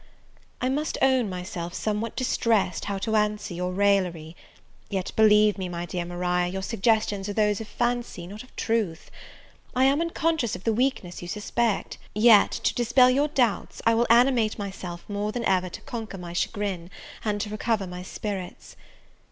[0.61, 4.35] I MUST own myself somewhat distressed how to answer your raillery:
[4.89, 9.11] yet, believe me, my dear Maria, your suggestions are those of fancy, not of truth.
[9.75, 14.07] I am unconscious of the weakness you suspect; yet, to dispel your doubts, I will
[14.09, 16.89] animate myself more than ever to conquer my chagrin,
[17.23, 18.75] and to recover my spirits.